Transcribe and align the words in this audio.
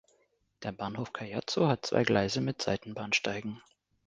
Der 0.63 0.71
Bahnhof 0.71 1.13
Caiazzo 1.13 1.67
hat 1.67 1.85
zwei 1.85 2.01
Gleise 2.03 2.41
mit 2.41 2.59
Seitenbahnsteigen. 2.59 3.61